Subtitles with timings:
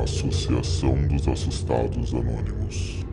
[0.00, 3.04] a Associação dos Assustados Anônimos.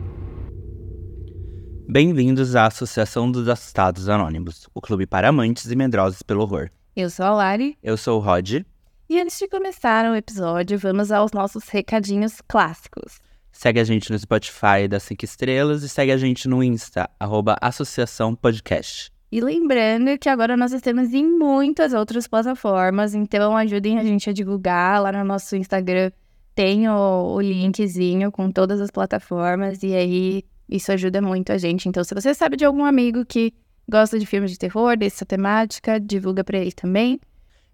[1.86, 6.70] Bem-vindos à Associação dos Assustados Anônimos, o clube para amantes e medrosos pelo horror.
[6.96, 7.76] Eu sou a Lari.
[7.82, 8.64] Eu sou o Rod.
[9.06, 13.20] E antes de começar o episódio, vamos aos nossos recadinhos clássicos.
[13.52, 17.58] Segue a gente no Spotify das 5 estrelas e segue a gente no Insta, arroba
[17.60, 19.12] Associação Podcast.
[19.30, 24.32] E lembrando que agora nós estamos em muitas outras plataformas, então ajudem a gente a
[24.32, 26.10] divulgar lá no nosso Instagram.
[26.58, 31.88] Tem o, o linkzinho com todas as plataformas e aí isso ajuda muito a gente.
[31.88, 33.54] Então, se você sabe de algum amigo que
[33.88, 37.20] gosta de filmes de terror, dessa temática, divulga para ele também.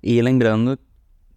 [0.03, 0.79] E lembrando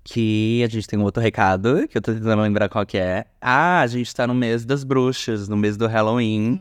[0.04, 3.24] que a gente tem um outro recado, que eu tô tentando lembrar qual que é.
[3.40, 6.60] Ah, a gente tá no mês das bruxas, no mês do Halloween.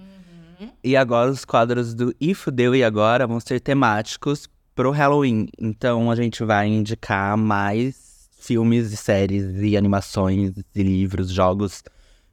[0.84, 5.48] E agora os quadros do E Fudeu e Agora vão ser temáticos pro Halloween.
[5.60, 8.05] Então a gente vai indicar mais
[8.38, 11.82] filmes e séries e animações e livros, jogos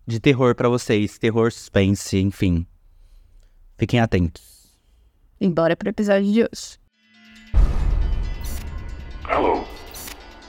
[0.05, 1.17] de terror para vocês.
[1.17, 2.65] Terror, suspense, enfim.
[3.77, 4.77] Fiquem atentos.
[5.39, 6.79] E bora pro episódio de hoje.
[9.29, 9.65] Hello.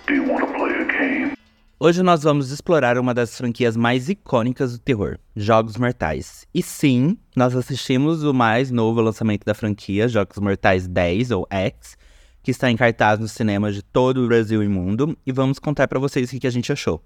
[0.06, 1.32] Do you want to play a game?
[1.80, 6.46] Hoje nós vamos explorar uma das franquias mais icônicas do terror, Jogos Mortais.
[6.54, 11.96] E sim, nós assistimos o mais novo lançamento da franquia, Jogos Mortais 10 ou X,
[12.44, 15.88] que está em cartaz nos cinemas de todo o Brasil e mundo, e vamos contar
[15.88, 17.02] para vocês o que a gente achou.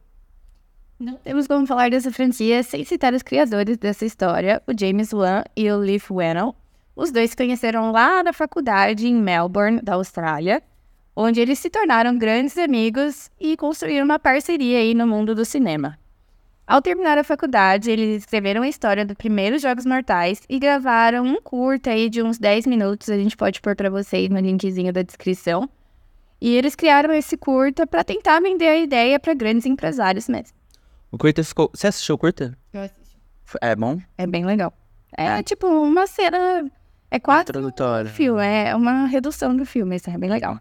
[0.99, 5.45] Não temos como falar dessa franquia sem citar os criadores dessa história, o James Wan
[5.57, 6.57] e o Leif Whannell.
[6.97, 10.61] Os dois se conheceram lá na faculdade em Melbourne, da Austrália,
[11.15, 15.97] onde eles se tornaram grandes amigos e construíram uma parceria aí no mundo do cinema.
[16.69, 21.41] Ao terminar a faculdade, eles escreveram a história dos primeiros Jogos Mortais e gravaram um
[21.41, 25.01] curta aí de uns 10 minutos, a gente pode pôr para vocês no linkzinho da
[25.01, 25.67] descrição.
[26.39, 30.55] E eles criaram esse curta para tentar vender a ideia para grandes empresários mesmo.
[31.11, 31.71] O curta ficou.
[31.73, 32.55] Você assistiu o curta?
[32.71, 33.17] Eu assisti.
[33.63, 33.99] É bom?
[34.19, 34.71] É bem legal.
[35.17, 36.71] É tipo uma cena.
[37.11, 38.11] É quase Introdutório.
[38.11, 40.61] um filme, é uma redução do filme, isso é bem legal.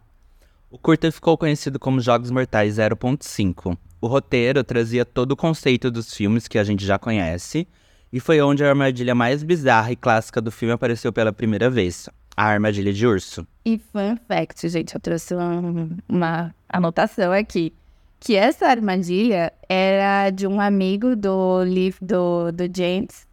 [0.72, 3.78] O curta ficou conhecido como Jogos Mortais 0.5.
[4.00, 7.68] O roteiro trazia todo o conceito dos filmes que a gente já conhece,
[8.14, 12.08] e foi onde a armadilha mais bizarra e clássica do filme apareceu pela primeira vez
[12.36, 13.46] a armadilha de urso.
[13.66, 17.74] E fun fact, gente, eu trouxe um- uma anotação aqui.
[18.20, 23.28] Que essa armadilha era de um amigo do Liv, do, do James.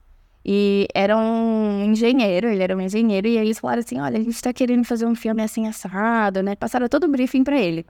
[0.45, 3.27] E era um engenheiro, ele era um engenheiro.
[3.27, 6.43] E aí eles falaram assim, olha, a gente tá querendo fazer um filme assim assado,
[6.43, 6.55] né?
[6.55, 7.87] Passaram todo o briefing pra ele.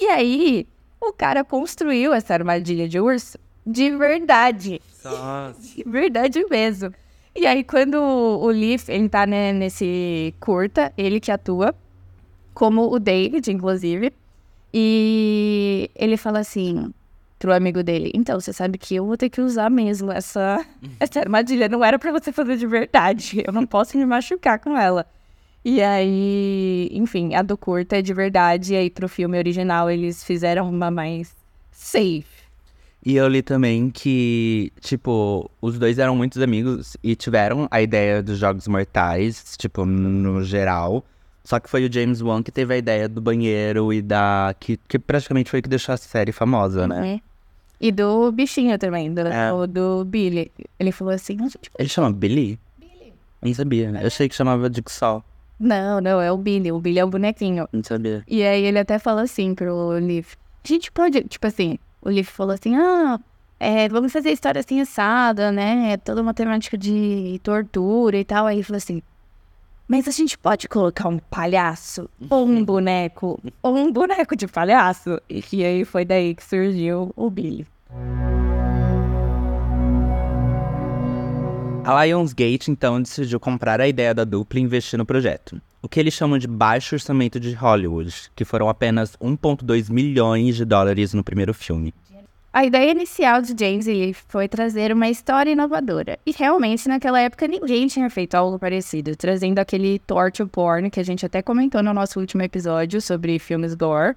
[0.00, 0.66] E aí,
[1.08, 4.80] o cara construiu essa armadilha de urso de verdade.
[5.60, 6.92] De verdade mesmo.
[7.34, 11.74] E aí, quando o Leaf, ele tá né, nesse curta, ele que atua,
[12.52, 14.12] como o David, inclusive.
[14.74, 16.92] E ele fala assim
[17.38, 20.64] pro amigo dele, então, você sabe que eu vou ter que usar mesmo essa,
[21.00, 21.68] essa armadilha.
[21.68, 23.42] Não era pra você fazer de verdade.
[23.44, 25.06] Eu não posso me machucar com ela.
[25.64, 28.74] E aí, enfim, a do curta é de verdade.
[28.74, 31.34] E aí, pro filme original, eles fizeram uma mais
[31.70, 32.42] safe.
[33.04, 38.22] E eu li também que, tipo, os dois eram muitos amigos e tiveram a ideia
[38.22, 41.04] dos Jogos Mortais, tipo, no geral.
[41.44, 44.54] Só que foi o James Wan que teve a ideia do banheiro e da.
[44.60, 47.02] que, que praticamente foi o que deixou a série famosa, né?
[47.14, 47.20] Uhum.
[47.80, 49.52] E do bichinho também, do, É.
[49.52, 50.52] o do Billy.
[50.78, 52.56] Ele falou assim, "A gente Ele chama Billy?
[52.78, 53.12] Billy.
[53.42, 54.02] Nem sabia, né?
[54.02, 55.24] Eu achei que chamava Jigsaw.
[55.62, 56.72] Não, não, é o Billy.
[56.72, 57.68] O Billy é o bonequinho.
[57.72, 58.24] Não sabia.
[58.26, 60.34] E aí ele até fala assim pro Leaf.
[60.64, 63.20] A gente pode, tipo assim, o Leaf falou assim, ah,
[63.60, 65.92] é, vamos fazer história assim assada, né?
[65.92, 68.46] É toda uma temática de tortura e tal.
[68.46, 69.00] Aí ele falou assim,
[69.86, 75.20] mas a gente pode colocar um palhaço, ou um boneco, ou um boneco de palhaço.
[75.30, 77.64] E aí foi daí que surgiu o Billy.
[81.84, 85.60] A Lionsgate, então, decidiu comprar a ideia da dupla e investir no projeto.
[85.82, 90.64] O que eles chamam de baixo orçamento de Hollywood, que foram apenas 1,2 milhões de
[90.64, 91.92] dólares no primeiro filme.
[92.52, 96.20] A ideia inicial de James e Leaf foi trazer uma história inovadora.
[96.24, 101.04] E realmente, naquela época, ninguém tinha feito algo parecido, trazendo aquele torture porn que a
[101.04, 104.14] gente até comentou no nosso último episódio sobre filmes gore,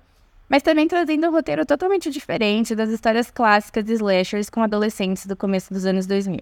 [0.48, 5.36] mas também trazendo um roteiro totalmente diferente das histórias clássicas de slashers com adolescentes do
[5.36, 6.42] começo dos anos 2000.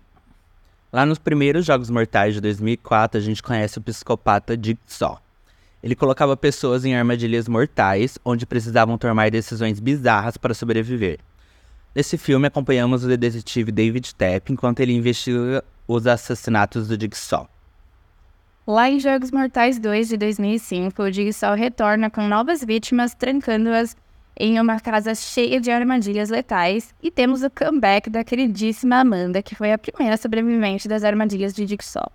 [0.94, 5.20] Lá nos primeiros Jogos Mortais de 2004, a gente conhece o psicopata Jigsaw.
[5.82, 11.18] Ele colocava pessoas em armadilhas mortais, onde precisavam tomar decisões bizarras para sobreviver.
[11.96, 17.50] Nesse filme, acompanhamos o detetive David Tepp enquanto ele investiga os assassinatos do Jigsaw.
[18.68, 23.98] Lá em Jogos Mortais 2 de 2005, o Jigsaw retorna com novas vítimas, trancando-as
[24.38, 29.56] em uma casa cheia de armadilhas letais e temos o comeback da queridíssima Amanda, que
[29.56, 32.12] foi a primeira sobrevivente das armadilhas de Jigsaw.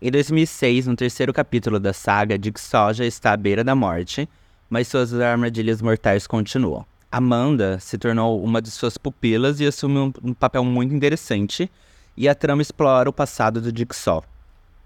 [0.00, 4.28] Em 2006, no terceiro capítulo da saga, Jigsaw já está à beira da morte,
[4.68, 6.84] mas suas armadilhas mortais continuam.
[7.10, 11.70] Amanda se tornou uma de suas pupilas e assume um, um papel muito interessante,
[12.16, 14.24] e a trama explora o passado do Jigsaw.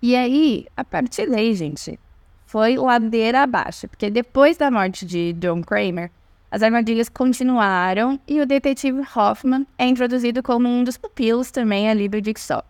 [0.03, 1.99] E aí, a partir daí, gente,
[2.47, 6.11] foi ladeira abaixo, porque depois da morte de John Kramer,
[6.51, 12.09] as armadilhas continuaram e o detetive Hoffman é introduzido como um dos pupilos também ali
[12.09, 12.65] do Jigsaw.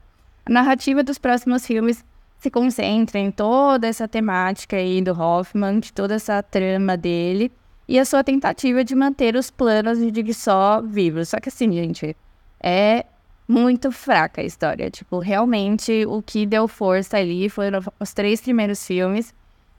[0.45, 2.05] A narrativa dos próximos filmes
[2.39, 7.51] se concentra em toda essa temática aí do Hoffman, de toda essa trama dele
[7.89, 11.31] e a sua tentativa de manter os planos de Jigsaw vivos.
[11.31, 12.17] Só que assim, gente,
[12.63, 13.05] é
[13.49, 14.91] muito fraca a história.
[14.91, 19.35] Tipo, realmente o que deu força ali foram os três primeiros filmes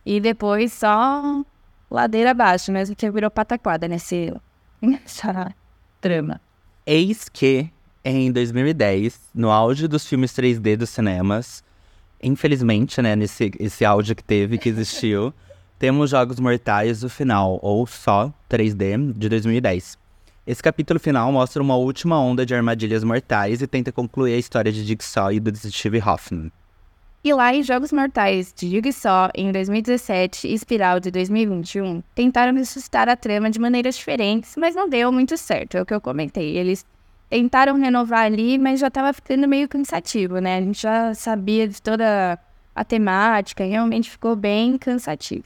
[0.06, 1.44] e depois só
[1.92, 4.34] ladeira abaixo, mesmo que virou pataquada nesse,
[4.82, 5.54] nessa
[6.00, 6.40] trama.
[6.86, 7.70] Eis que,
[8.04, 11.64] em 2010, no auge dos filmes 3D dos cinemas,
[12.24, 15.34] infelizmente, né, nesse esse áudio que teve, que existiu,
[15.78, 20.00] temos Jogos Mortais, o final, ou só 3D, de 2010.
[20.48, 24.72] Esse capítulo final mostra uma última onda de armadilhas mortais e tenta concluir a história
[24.72, 26.52] de Jigsaw e do detetive Hoffman.
[27.24, 33.08] E lá em Jogos Mortais de Jigsaw, em 2017 e Espiral de 2021, tentaram ressuscitar
[33.08, 36.58] a trama de maneiras diferentes, mas não deu muito certo, é o que eu comentei.
[36.58, 36.84] Eles
[37.30, 40.58] tentaram renovar ali, mas já estava ficando meio cansativo, né?
[40.58, 42.40] A gente já sabia de toda
[42.74, 45.46] a temática, realmente ficou bem cansativo.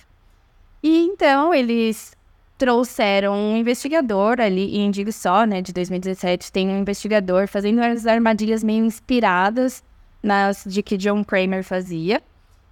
[0.81, 2.16] E então eles
[2.57, 8.63] trouxeram um investigador ali em Jigsaw, né, de 2017, tem um investigador fazendo as armadilhas
[8.63, 9.83] meio inspiradas
[10.25, 12.22] nas de que John Kramer fazia,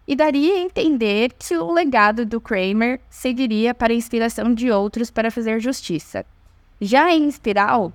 [0.08, 5.12] e daria a entender que o legado do Kramer seguiria para a inspiração de outros
[5.12, 6.26] para fazer justiça.
[6.82, 7.94] Já em Espiral,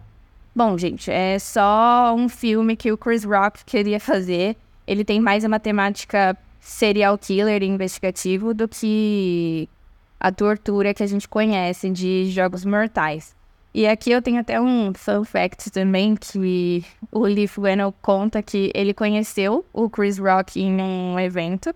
[0.55, 4.56] bom, gente, é só um filme que o Chris Rock queria fazer.
[4.87, 9.69] Ele tem mais a matemática serial killer investigativo do que
[10.20, 13.37] a tortura que a gente conhece de Jogos Mortais.
[13.79, 18.73] E aqui eu tenho até um fun fact também, que o Leaf Whannell conta que
[18.75, 21.73] ele conheceu o Chris Rock em um evento.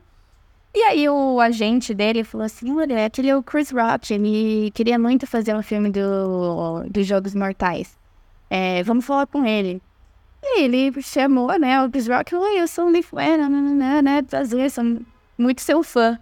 [0.74, 4.98] E aí o agente dele falou assim, olha, aquele é o Chris Rock, ele queria
[4.98, 7.96] muito fazer um filme do, dos Jogos Mortais.
[8.50, 9.80] É, vamos falar com ele.
[10.42, 14.22] E ele chamou, né, o Chris Rock, oi, eu sou o Leaf Whannell, né, né,
[14.22, 14.98] prazer, sou
[15.38, 16.18] muito seu fã.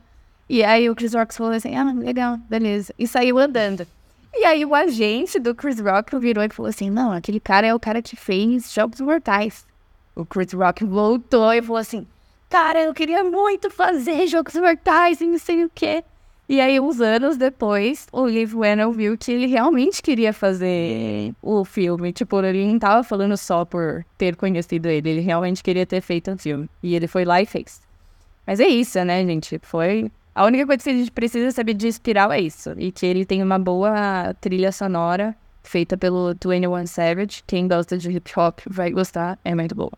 [0.46, 2.92] E aí o Chris Rock falou assim, ah, legal, beleza.
[2.98, 3.86] E saiu andando.
[4.32, 7.74] E aí o agente do Chris Rock virou e falou assim, não, aquele cara é
[7.74, 9.66] o cara que fez Jogos Mortais.
[10.14, 12.06] O Chris Rock voltou e falou assim,
[12.48, 16.04] cara, eu queria muito fazer Jogos Mortais e não sei o quê.
[16.48, 21.64] E aí, uns anos depois, o Liv Whannell viu que ele realmente queria fazer o
[21.64, 22.12] filme.
[22.12, 26.28] Tipo, ele não tava falando só por ter conhecido ele, ele realmente queria ter feito
[26.28, 26.68] um filme.
[26.82, 27.80] E ele foi lá e fez.
[28.44, 29.60] Mas é isso, né, gente?
[29.62, 32.72] Foi a única coisa que a gente precisa saber de Espiral é isso.
[32.76, 37.42] E que ele tem uma boa trilha sonora feita pelo 21 Savage.
[37.46, 39.92] Quem gosta de hip hop vai gostar, é muito boa.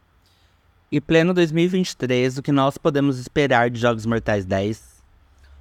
[0.90, 5.02] E pleno 2023, o que nós podemos esperar de Jogos Mortais 10?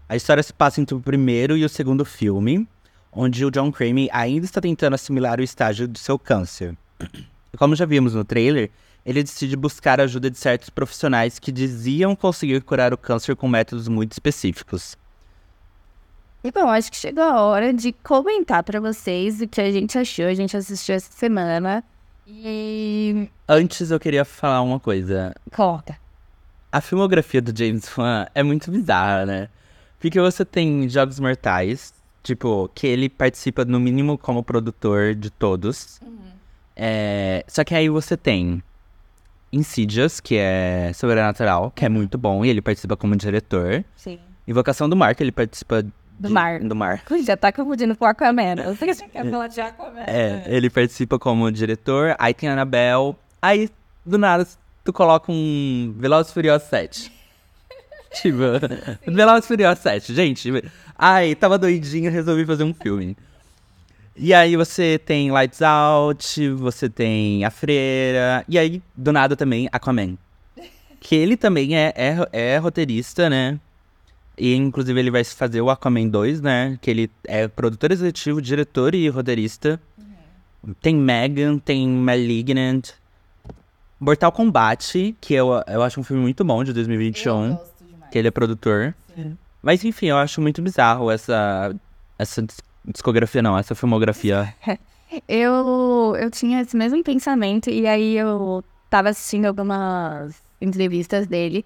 [0.10, 2.68] A história se passa entre o primeiro e o segundo filme,
[3.12, 6.76] onde o John Kramer ainda está tentando assimilar o estágio do seu câncer.
[7.58, 8.70] Como já vimos no trailer,
[9.06, 13.48] ele decide buscar a ajuda de certos profissionais que diziam conseguir curar o câncer com
[13.48, 14.96] métodos muito específicos.
[16.44, 19.98] E bom, acho que chegou a hora de comentar para vocês o que a gente
[19.98, 20.26] achou.
[20.26, 21.84] A gente assistiu essa semana.
[22.28, 23.30] E.
[23.48, 25.36] Antes eu queria falar uma coisa.
[25.52, 25.98] Conta.
[26.72, 29.50] A filmografia do James Wan é muito bizarra, né?
[30.00, 31.94] Porque você tem Jogos Mortais,
[32.24, 36.00] tipo, que ele participa no mínimo como produtor de todos.
[36.02, 36.18] Uhum.
[36.76, 37.46] É...
[37.48, 38.64] Só que aí você tem
[39.52, 43.84] Insidious, que é sobrenatural, que é muito bom, e ele participa como diretor.
[43.96, 44.20] Sim.
[44.48, 46.60] Invocação do Mar, que ele participa Do de- mar.
[46.60, 47.02] Do mar.
[47.26, 48.56] Já tá confundindo com Aquaman.
[48.64, 50.04] Eu sei que você quer falar de Aquaman.
[50.08, 52.16] É, ele participa como diretor.
[52.18, 53.16] Aí tem a Annabelle.
[53.42, 53.70] Aí,
[54.06, 54.48] do nada,
[54.84, 57.12] tu coloca um Velozes e Furiosos 7.
[58.22, 58.38] tipo,
[59.06, 60.14] Velozes e Furiosos 7.
[60.14, 60.52] Gente,
[60.98, 63.16] ai, tava doidinho, resolvi fazer um filme.
[64.16, 69.70] E aí você tem Lights Out, você tem A Freira, e aí, do nada também,
[69.72, 70.18] Aquaman.
[71.00, 73.60] Que ele também é, é, é roteirista, né?
[74.38, 76.78] E inclusive ele vai fazer o Aquaman 2, né?
[76.82, 79.80] Que ele é produtor executivo, diretor e roteirista.
[80.82, 82.90] Tem Megan, tem Malignant.
[84.00, 87.58] Mortal Kombat, que eu, eu acho um filme muito bom de 2021.
[88.12, 88.96] Que ele é produtor.
[89.16, 89.38] Sim.
[89.62, 91.74] Mas enfim, eu acho muito bizarro essa,
[92.18, 92.46] essa
[92.86, 94.54] discografia não, essa filmografia.
[95.28, 101.66] Eu, eu tinha esse mesmo pensamento, e aí eu tava assistindo algumas entrevistas dele.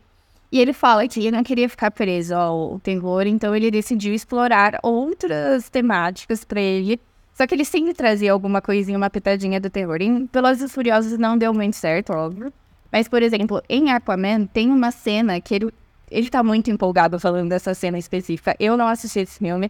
[0.52, 4.80] E ele fala que ele não queria ficar preso ao terror, então ele decidiu explorar
[4.82, 7.00] outras temáticas pra ele.
[7.34, 10.02] Só que ele sempre trazia alguma coisinha, uma pitadinha do terror.
[10.02, 12.54] Em Velozes e Furiosos não deu muito certo, óbvio.
[12.92, 15.74] Mas, por exemplo, em Aquaman tem uma cena que ele,
[16.10, 18.56] ele tá muito empolgado falando dessa cena específica.
[18.58, 19.70] Eu não assisti esse filme,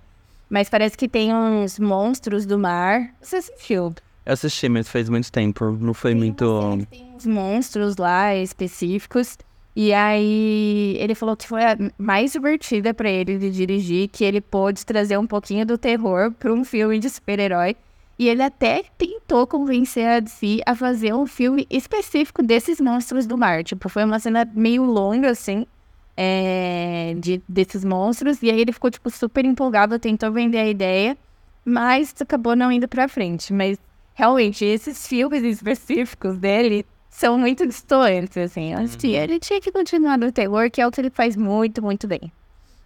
[0.50, 3.14] mas parece que tem uns monstros do mar.
[3.22, 3.94] Você assistiu?
[4.25, 5.72] Eu assisti, mas faz muito tempo.
[5.72, 6.46] Não foi muito.
[6.90, 9.38] Tem uns monstros lá específicos.
[9.75, 14.40] E aí ele falou que foi a mais divertida pra ele de dirigir, que ele
[14.40, 17.75] pôde trazer um pouquinho do terror pra um filme de super-herói.
[18.18, 23.38] E ele até tentou convencer a DC a fazer um filme específico desses monstros do
[23.38, 23.64] mar.
[23.66, 25.68] Tipo, foi uma cena meio longa, assim,
[26.17, 28.41] é, de, desses monstros.
[28.41, 31.17] E aí ele ficou, tipo, super empolgado, tentou vender a ideia,
[31.63, 33.53] mas acabou não indo pra frente.
[33.53, 33.77] Mas,
[34.13, 38.74] realmente, esses filmes específicos dele são muito distantes, assim.
[38.74, 41.36] Eu acho que ele tinha que continuar no terror, que é o que ele faz
[41.36, 42.31] muito, muito bem.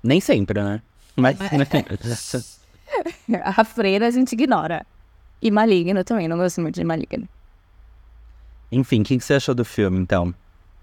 [0.04, 0.82] Nem sempre, né?
[1.16, 1.38] Mas.
[3.44, 4.84] A freira a gente ignora.
[5.42, 7.30] E Maligno também, não gosto muito de Maligno.
[8.72, 10.34] Enfim, o que que você achou do filme, então?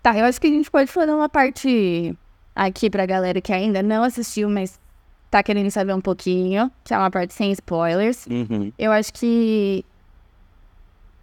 [0.02, 2.16] Tá, eu acho que a gente pode fazer uma parte
[2.56, 4.80] aqui pra galera que ainda não assistiu, mas
[5.30, 8.26] tá querendo saber um pouquinho, que é uma parte sem spoilers.
[8.26, 8.72] Uhum.
[8.78, 9.84] Eu acho que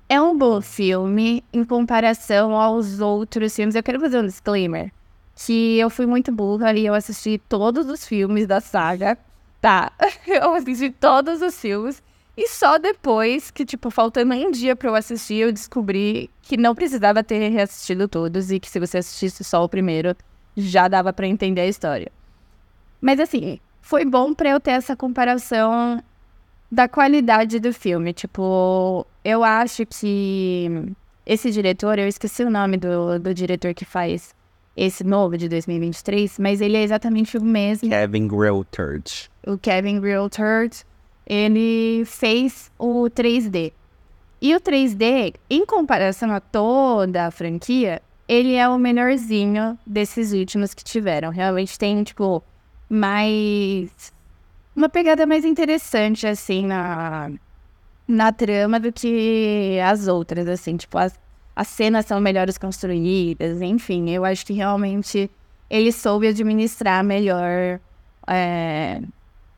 [0.08, 3.74] é um bom filme em comparação aos outros filmes.
[3.74, 4.92] Eu quero fazer um disclaimer.
[5.36, 9.18] Que eu fui muito burra e eu assisti todos os filmes da saga.
[9.60, 9.92] Tá,
[10.28, 12.04] eu assisti todos os filmes.
[12.38, 16.75] E só depois que, tipo, faltando um dia pra eu assistir, eu descobri que não
[16.75, 20.16] precisava ter reassistido todos e que se você assistisse só o primeiro,
[20.56, 22.12] já dava pra entender a história.
[23.02, 26.02] Mas assim, foi bom pra eu ter essa comparação
[26.72, 28.14] da qualidade do filme.
[28.14, 30.94] Tipo, eu acho que
[31.26, 34.34] esse diretor, eu esqueci o nome do, do diretor que faz
[34.76, 37.90] esse novo de 2023, mas ele é exatamente o mesmo.
[37.90, 39.30] Kevin Grotert.
[39.46, 40.70] O Kevin Realtor,
[41.28, 43.72] ele fez o 3D.
[44.42, 50.74] E o 3D, em comparação a toda a franquia, ele é o melhorzinho desses últimos
[50.74, 51.30] que tiveram.
[51.30, 52.44] Realmente tem, tipo,
[52.89, 54.13] mais.
[54.75, 57.32] Uma pegada mais interessante, assim, na,
[58.08, 60.77] na trama do que as outras, assim.
[60.77, 61.20] Tipo, as,
[61.56, 64.10] as cenas são melhores construídas, enfim.
[64.10, 65.30] Eu acho que realmente
[65.70, 67.80] ele soube administrar melhor
[68.27, 69.01] é,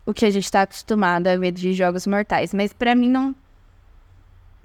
[0.05, 2.53] o que a gente tá acostumado a ver de jogos mortais.
[2.53, 3.35] Mas pra mim não.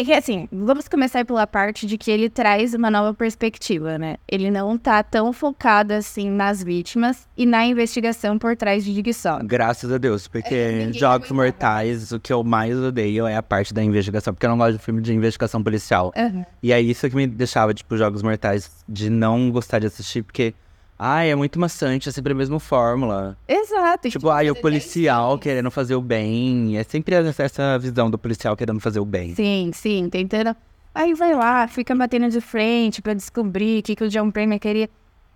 [0.01, 4.17] É que assim, vamos começar pela parte de que ele traz uma nova perspectiva, né?
[4.27, 9.41] Ele não tá tão focado assim nas vítimas e na investigação por trás de Jigsaw.
[9.45, 11.31] Graças a Deus, porque É, Jogos.
[11.31, 14.79] Mortais, o que eu mais odeio é a parte da investigação, porque eu não gosto
[14.79, 16.11] de filme de investigação policial.
[16.17, 16.47] Aham.
[16.63, 20.55] E é isso que me deixava, tipo, Jogos Mortais, de não gostar de assistir, porque,
[21.03, 23.35] ai, é muito maçante, é sempre a mesma fórmula.
[23.49, 24.07] Exato.
[24.07, 25.39] e, Tipo, ai, o policial sim.
[25.39, 26.77] querendo fazer o bem.
[26.77, 29.35] É sempre essa visão do policial querendo fazer o bem.
[29.35, 30.55] Sim, sim, tentando.
[30.95, 34.61] Aí vai lá, fica batendo de frente pra descobrir o que, que o John Kramer
[34.61, 34.91] queria.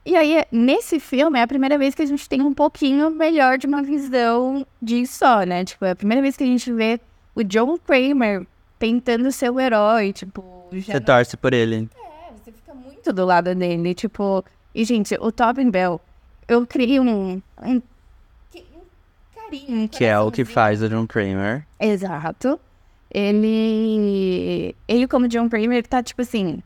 [0.04, 3.56] E aí, nesse filme, é a primeira vez que a gente tem um pouquinho melhor
[3.56, 5.64] de uma visão disso só, né?
[5.64, 7.00] Tipo, é a primeira vez que a gente vê
[7.34, 8.46] o John Kramer
[8.78, 10.68] tentando ser o herói, tipo...
[10.70, 11.88] Você torce por ele.
[11.96, 14.44] É, você fica muito do lado dele, tipo...
[14.74, 16.00] E, gente, o Tobin Bell,
[16.48, 17.40] eu criei um...
[17.62, 17.82] um, um
[19.34, 21.64] carinho, um Que é o que faz o John Kramer.
[21.78, 22.58] Exato.
[23.10, 24.74] Ele.
[24.88, 26.60] Ele, como John Kramer, tá, tipo assim,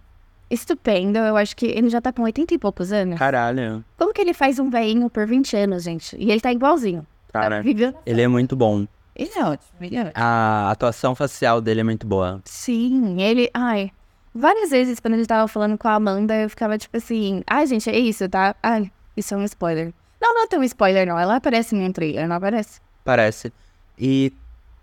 [0.51, 1.19] estupendo.
[1.19, 3.19] Eu acho que ele já tá com 80 e poucos anos.
[3.19, 3.85] Caralho.
[3.97, 6.17] Como que ele faz um velhinho por 20 anos, gente?
[6.19, 7.07] E ele tá igualzinho.
[7.33, 7.97] Cara, Vivendo.
[8.07, 8.87] ele é muito bom.
[9.15, 10.13] Ele é ótimo, ele é ótimo.
[10.15, 12.41] A atuação facial dele é muito boa.
[12.45, 13.51] Sim, ele.
[13.53, 13.93] Ai.
[14.35, 17.89] Várias vezes, quando ele tava falando com a Amanda, eu ficava tipo assim: ai, gente,
[17.89, 18.55] é isso, tá?
[18.63, 19.93] Ai, isso é um spoiler.
[20.21, 21.19] Não, não é tão spoiler, não.
[21.19, 22.81] Ela aparece no trailer, não aparece?
[23.05, 23.53] Parece.
[23.99, 24.33] E,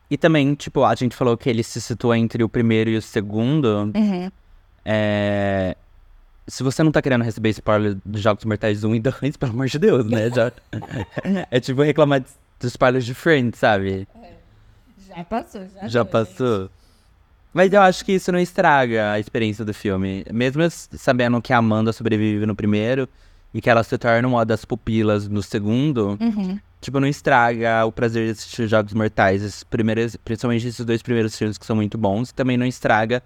[0.10, 3.02] e também, tipo, a gente falou que ele se situa entre o primeiro e o
[3.02, 3.92] segundo.
[3.96, 4.32] Uhum.
[4.84, 5.75] É...
[6.48, 9.68] Se você não tá querendo receber spoiler dos Jogos Mortais 1 e 2, pelo amor
[9.68, 10.30] de Deus, né?
[10.30, 10.52] Já...
[11.50, 14.08] é tipo reclamar dos spoilers de Friends, sabe?
[15.08, 15.88] Já passou, já.
[15.88, 16.70] Já passou.
[17.55, 20.25] Mas eu acho que isso não estraga a experiência do filme.
[20.29, 23.07] Mesmo sabendo que a Amanda sobrevive no primeiro
[23.53, 26.59] e que ela se torna uma das pupilas no segundo, Uhum.
[26.81, 29.41] tipo, não estraga o prazer de assistir Jogos Mortais.
[29.41, 32.31] Esses primeiros, principalmente esses dois primeiros filmes que são muito bons.
[32.31, 33.24] E também não estraga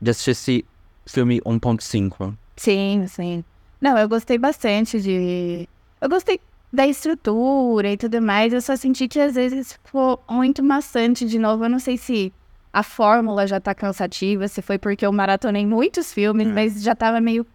[0.00, 0.64] de assistir esse
[1.06, 2.34] filme 1.5.
[2.56, 3.44] Sim, sim.
[3.80, 5.68] Não, eu gostei bastante de.
[6.00, 6.40] Eu gostei
[6.72, 11.38] da estrutura e tudo mais, eu só senti que às vezes ficou muito maçante de
[11.38, 11.64] novo.
[11.64, 12.32] Eu não sei se
[12.72, 17.20] a fórmula já tá cansativa, se foi porque eu maratonei muitos filmes, mas já tava
[17.20, 17.46] meio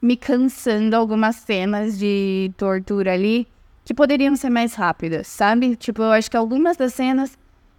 [0.00, 3.46] me cansando algumas cenas de tortura ali
[3.84, 5.76] que poderiam ser mais rápidas, sabe?
[5.76, 7.38] Tipo, eu acho que algumas das cenas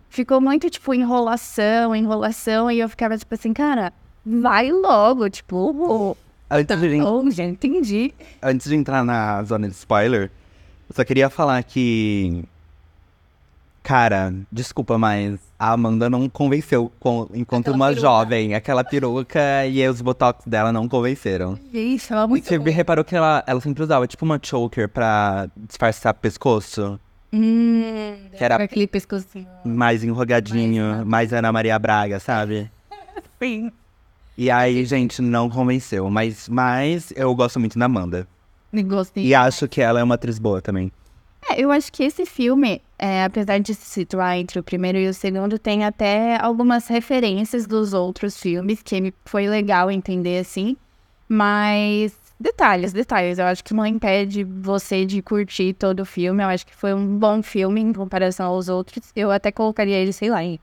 [0.10, 3.92] ficou muito, tipo, enrolação, enrolação, e eu ficava, tipo assim, cara,
[4.26, 6.16] vai logo, tipo,
[6.50, 8.14] Antes de, oh, já entendi.
[8.42, 10.30] antes de entrar na zona de spoiler,
[10.88, 12.44] eu só queria falar que.
[13.84, 18.02] Cara, desculpa, mas a Amanda não convenceu com- enquanto Aquela uma peruca.
[18.02, 18.56] jovem.
[18.56, 21.60] Aquela peruca e os botox dela não convenceram.
[21.74, 22.64] Isso, ela é muito Você bom.
[22.72, 26.98] reparou que ela, ela sempre usava tipo uma choker pra disfarçar pescoço?
[27.34, 29.48] Hum, Que era- aquele pescocinho.
[29.66, 32.72] Mais enrugadinho, mais Ana Maria Braga, sabe?
[33.42, 33.70] Sim.
[34.38, 36.10] E aí, gente, não convenceu.
[36.10, 38.26] Mas, mas eu gosto muito da Amanda.
[38.74, 39.26] Gostei.
[39.26, 40.92] E acho que ela é uma atriz boa também.
[41.50, 45.10] É, eu acho que esse filme, é, apesar de se situar entre o primeiro e
[45.10, 50.78] o segundo, tem até algumas referências dos outros filmes, que foi legal entender assim.
[51.28, 53.40] Mas detalhes, detalhes.
[53.40, 56.42] Eu acho que não impede você de curtir todo o filme.
[56.42, 59.12] Eu acho que foi um bom filme em comparação aos outros.
[59.14, 60.58] Eu até colocaria ele, sei lá, em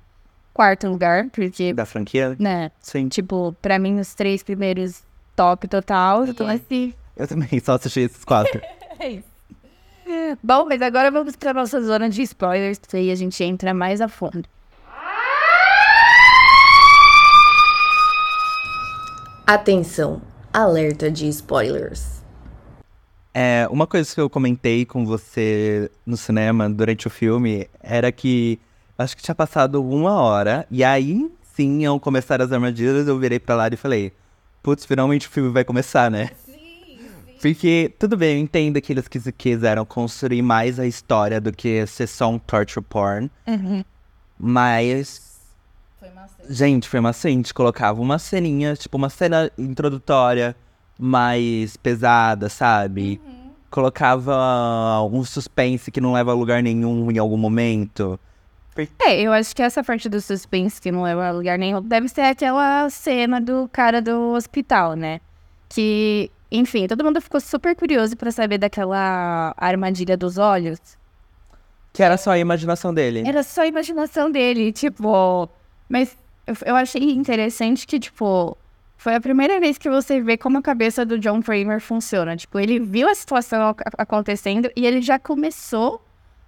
[0.55, 2.37] quarto lugar, porque, Da franquia?
[2.39, 3.09] né, Sim.
[3.09, 5.03] tipo, pra mim os três primeiros
[5.37, 6.27] top total.
[6.27, 8.63] Então, assim, Eu também só assisti esses quatro.
[10.43, 14.01] Bom, mas agora vamos para nossa zona de spoilers, que aí a gente entra mais
[14.01, 14.45] a fundo.
[19.47, 22.21] Atenção, alerta de spoilers.
[23.35, 28.59] É, uma coisa que eu comentei com você no cinema durante o filme era que
[28.99, 33.39] acho que tinha passado uma hora, e aí sim iam começar as armadilhas, eu virei
[33.39, 34.13] pra lá e falei,
[34.63, 36.31] putz, finalmente o filme vai começar, né?
[37.41, 41.87] Porque, tudo bem, eu entendo que eles quis- quiseram construir mais a história do que
[41.87, 43.31] ser só um torture porn,
[44.39, 45.29] mas
[46.49, 47.55] Gente, foi maçante.
[47.55, 50.57] Colocava uma ceninha, tipo, uma cena introdutória
[50.99, 53.21] mais pesada, sabe?
[53.71, 54.35] Colocava
[55.13, 58.19] um suspense que não leva a lugar nenhum em algum momento.
[59.03, 62.09] É, eu acho que essa parte do suspense que não leva a lugar nenhum deve
[62.09, 65.21] ser aquela cena do cara do hospital, né?
[65.69, 70.79] Que, enfim, todo mundo ficou super curioso pra saber daquela armadilha dos olhos.
[71.93, 73.23] Que era só a imaginação dele.
[73.27, 75.49] Era só a imaginação dele, tipo.
[75.89, 76.17] Mas
[76.65, 78.57] eu, achei interessante que, tipo,
[78.97, 82.37] foi a primeira vez que você vê como a cabeça do John Kramer funciona.
[82.37, 86.01] Tipo, ele viu a situação ac- acontecendo e ele já começou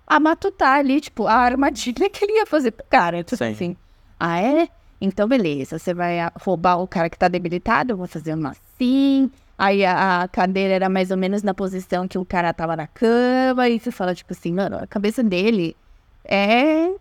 [0.06, 3.24] a matutar ali, tipo, a armadilha que ele ia fazer pro cara.
[3.24, 3.52] Tipo Sim.
[3.52, 3.76] assim.
[4.18, 4.68] Ah, é?
[5.00, 5.76] Então, beleza.
[5.78, 7.92] Você vai roubar o cara que tá debilitado?
[7.92, 9.28] Eu vou fazer uma assim.
[9.62, 12.88] Aí a, a cadeira era mais ou menos na posição que o cara tava na
[12.88, 13.68] cama.
[13.68, 15.77] E você fala, tipo assim, mano, a cabeça dele
[16.25, 16.92] é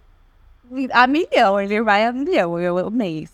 [0.94, 3.34] a milhão, ele vai a milhão, eu amei isso.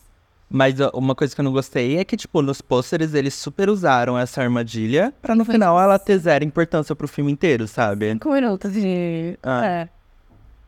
[0.50, 4.18] Mas uma coisa que eu não gostei é que, tipo, nos pôsteres eles super usaram
[4.18, 8.14] essa armadilha pra no final ela ter zero importância pro filme inteiro, sabe?
[8.14, 9.38] Cinco minutos de...
[9.44, 9.66] Ah.
[9.66, 9.90] É,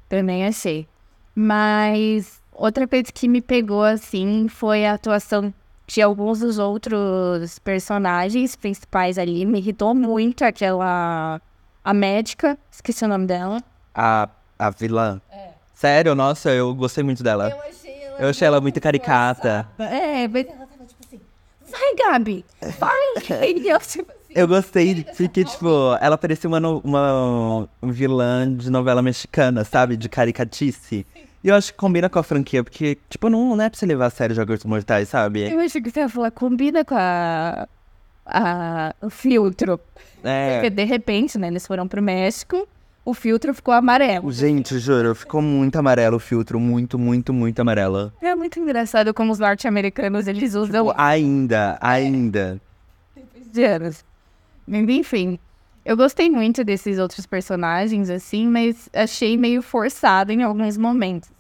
[0.10, 0.86] também achei.
[1.34, 5.54] Mas outra coisa que me pegou, assim, foi a atuação
[5.90, 9.46] de alguns dos outros personagens principais ali.
[9.46, 11.42] Me irritou muito aquela...
[11.84, 13.64] A médica, esqueci o nome dela.
[13.96, 15.20] A, a vilã.
[15.74, 17.48] Sério, nossa, eu gostei muito dela.
[17.68, 18.20] achei ela...
[18.20, 19.68] Eu achei ela muito caricata.
[19.80, 21.20] É, mas ela tava tipo assim...
[21.72, 22.46] Vai, Gabi!
[22.78, 23.50] Vai!
[23.58, 24.12] E eu, tipo.
[24.30, 25.68] Eu gostei porque, tipo,
[26.00, 29.98] ela parecia uma, uma vilã de novela mexicana, sabe?
[29.98, 31.06] De caricatice.
[31.44, 33.86] E eu acho que combina com a franquia, porque, tipo, não, não é pra você
[33.86, 35.50] levar a sério Jogos Mortais, sabe?
[35.52, 37.68] Eu acho que você ia falar, combina com a,
[38.26, 39.78] a- o filtro.
[39.78, 40.70] Porque É.
[40.70, 42.68] de repente, né, eles foram pro México,
[43.06, 44.30] o filtro ficou amarelo.
[44.32, 46.60] Gente, juro, ficou muito amarelo o filtro.
[46.60, 48.12] Muito, muito, muito amarelo.
[48.22, 52.60] É muito engraçado como os norte-americanos, eles usam Tipo, ainda, ainda.
[53.52, 54.04] de anos.
[54.68, 55.40] Mas, Enfim,
[55.90, 61.32] eu gostei muito desses outros personagens, assim, mas achei meio forçado em alguns momentos.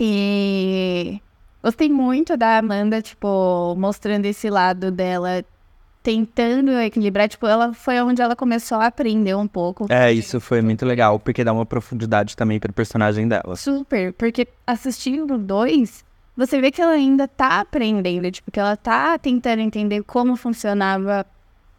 [0.00, 1.22] E
[1.62, 5.44] gostei muito da Amanda, tipo, mostrando esse lado dela,
[6.02, 7.28] tentando equilibrar.
[7.28, 9.86] Tipo, ela foi onde ela começou a aprender um pouco.
[9.90, 13.54] É, isso foi muito legal, porque dá uma profundidade também pro personagem dela.
[13.54, 16.04] Super, porque assistindo dois,
[16.36, 21.24] você vê que ela ainda tá aprendendo, tipo, que ela tá tentando entender como funcionava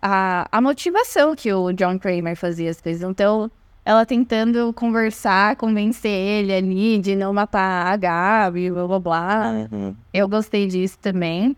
[0.01, 3.01] a, a motivação que o John Kramer fazia as coisas.
[3.01, 3.49] Então,
[3.85, 9.51] ela tentando conversar, convencer ele ali de não matar a Gabi, blá blá blá.
[9.71, 9.95] Uhum.
[10.13, 11.55] Eu gostei disso também.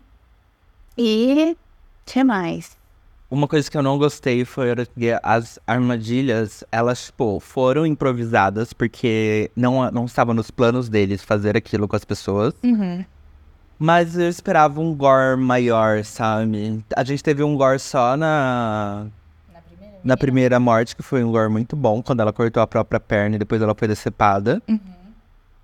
[0.96, 1.56] E
[2.04, 2.80] que mais?
[3.30, 9.50] uma coisa que eu não gostei foi que as armadilhas, elas, tipo, foram improvisadas porque
[9.54, 12.52] não, não estava nos planos deles fazer aquilo com as pessoas.
[12.62, 13.04] Uhum.
[13.82, 16.84] Mas eu esperava um gore maior, sabe?
[16.94, 19.06] A gente teve um gore só na.
[20.04, 23.36] Na primeira morte, que foi um gore muito bom, quando ela cortou a própria perna
[23.36, 24.62] e depois ela foi decepada.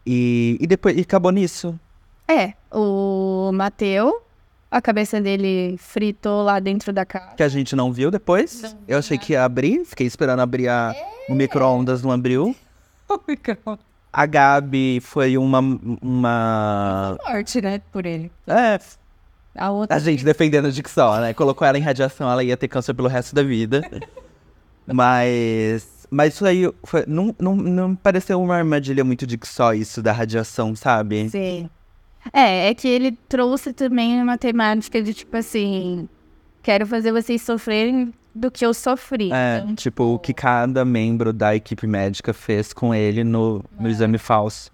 [0.07, 1.79] E, e depois e acabou nisso.
[2.27, 4.23] É, o Mateu,
[4.71, 7.35] a cabeça dele fritou lá dentro da casa.
[7.35, 8.63] Que a gente não viu depois.
[8.63, 10.95] Não vi eu achei que ia abrir, fiquei esperando abrir a,
[11.29, 12.57] o micro-ondas, não abriu.
[14.17, 15.59] A Gabi foi uma.
[16.01, 17.19] uma...
[17.29, 18.33] Morte, né, por ele.
[18.47, 18.81] É,
[19.55, 19.95] A outra...
[19.95, 21.35] a gente defendendo a Dixon, né?
[21.35, 23.83] Colocou ela em radiação, ela ia ter câncer pelo resto da vida.
[24.89, 26.09] Mas.
[26.11, 30.75] Mas isso aí foi, não, não, não pareceu uma armadilha muito Dixon, isso da radiação,
[30.75, 31.29] sabe?
[31.29, 31.69] Sim.
[32.33, 36.09] É, é que ele trouxe também uma temática de tipo assim:
[36.63, 39.33] quero fazer vocês sofrerem do que eu sofri.
[39.33, 43.89] É, Então, tipo, o que cada membro da equipe médica fez com ele no, no
[43.89, 44.71] exame falso.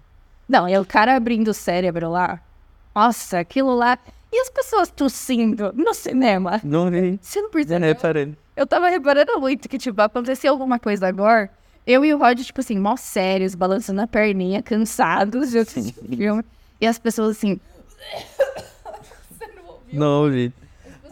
[0.47, 2.39] Não, é o cara abrindo o cérebro lá.
[2.93, 3.97] Nossa, aquilo lá.
[4.31, 6.59] E as pessoas tossindo no cinema?
[6.63, 7.19] Não vi.
[7.21, 7.87] Você não percebeu?
[7.87, 8.33] reparei.
[8.55, 11.49] Eu tava reparando muito que, tipo, aconteceu alguma coisa agora.
[11.85, 16.15] Eu e o Rod, tipo assim, mó sérios, balançando a perninha, cansados de assistir o
[16.15, 16.43] filme.
[16.79, 17.59] E as pessoas assim.
[19.91, 20.51] Não vi.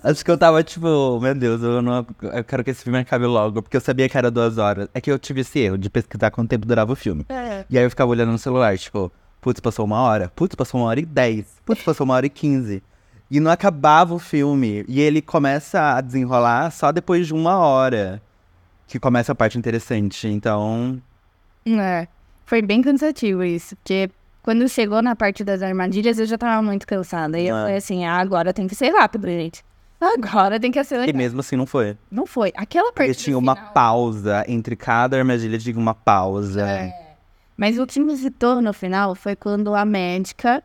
[0.03, 2.05] Acho que eu tava tipo, meu Deus, eu não.
[2.21, 4.87] Eu quero que esse filme acabe logo, porque eu sabia que era duas horas.
[4.93, 7.25] É que eu tive esse erro de pesquisar quanto tempo durava o filme.
[7.29, 7.65] É.
[7.69, 10.87] E aí eu ficava olhando no celular, tipo, putz, passou uma hora, putz, passou uma
[10.87, 12.81] hora e dez, putz, passou uma hora e quinze.
[13.29, 14.83] E não acabava o filme.
[14.87, 18.21] E ele começa a desenrolar só depois de uma hora.
[18.87, 20.27] Que começa a parte interessante.
[20.27, 21.01] Então.
[21.65, 22.07] É.
[22.45, 24.09] Foi bem cansativo isso, porque
[24.43, 27.39] quando chegou na parte das armadilhas eu já tava muito cansada.
[27.39, 27.61] E eu Ah.
[27.61, 29.63] falei assim: ah, agora tem que ser rápido, gente.
[30.01, 31.15] Agora tem que E acelerar.
[31.15, 31.95] mesmo assim não foi.
[32.09, 32.51] Não foi.
[32.55, 33.09] Aquela parte.
[33.09, 34.43] Porque tinha uma final- pausa.
[34.47, 36.67] Entre cada armadilha tinha uma pausa.
[36.67, 37.15] É.
[37.55, 40.63] Mas o que me irritou no final foi quando a médica,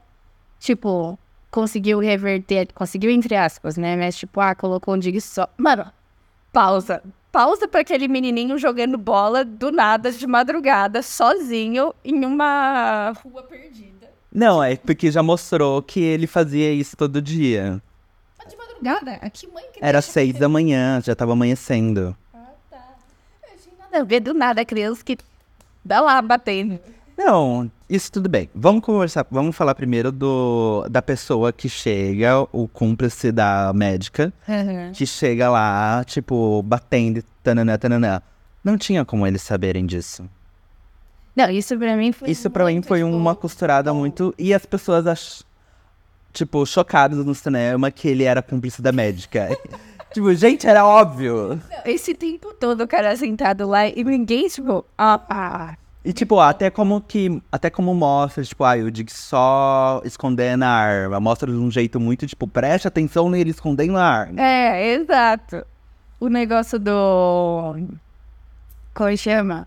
[0.59, 1.19] tipo,
[1.51, 3.95] conseguiu reverter, conseguiu entre aspas, né?
[3.97, 5.47] Mas tipo, ah, colocou um dig só.
[5.59, 5.85] Mano,
[6.53, 7.03] pausa.
[7.31, 14.09] Pausa pra aquele menininho jogando bola do nada, de madrugada, sozinho, em uma rua perdida.
[14.33, 17.83] Não, é porque já mostrou que ele fazia isso todo dia.
[18.81, 19.31] Madrugada?
[19.31, 22.17] Que mãe que Era seis da manhã, já tava amanhecendo.
[22.33, 22.85] Ah, tá.
[23.43, 25.19] Eu nada a ver do nada a criança que
[25.85, 26.79] dá lá batendo.
[27.17, 28.51] Não, isso tudo bem.
[28.55, 34.33] Vamos conversar, vamos falar primeiro do da pessoa que chega, o cúmplice da médica,
[34.93, 38.21] que chega lá, tipo, batendo, tananã, tananã.
[38.63, 40.29] Não tinha como eles saberem disso.
[41.35, 42.31] Não, isso pra mim foi.
[42.31, 44.35] Isso pra mim foi uma costurada muito.
[44.39, 45.43] E as pessoas, ach...
[46.37, 49.49] tipo, chocadas no cinema que ele era cúmplice da médica.
[50.13, 51.61] tipo, gente, era óbvio.
[51.85, 55.77] Esse tempo todo o cara sentado lá e ninguém, tipo, ah, ah.
[56.05, 57.43] E, tipo, até como que.
[57.51, 61.19] Até como mostra, tipo, ah, o Dick só escondendo a arma.
[61.19, 64.41] Mostra de um jeito muito, tipo, preste atenção nele escondendo a arma.
[64.41, 65.67] É, exato.
[66.21, 67.75] O negócio do.
[68.95, 69.67] Como chama?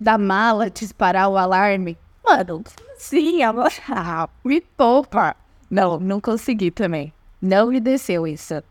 [0.00, 1.96] Da mala disparar o alarme.
[2.24, 2.64] Mano,
[2.96, 3.70] sim, amor.
[3.88, 5.36] Ah, me poupa.
[5.70, 7.12] Não, não consegui também.
[7.40, 8.62] Não me desceu isso.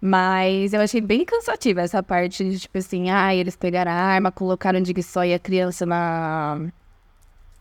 [0.00, 4.32] Mas eu achei bem cansativa essa parte de, tipo assim, ah, eles pegaram a arma,
[4.32, 6.58] colocaram de só e a criança na,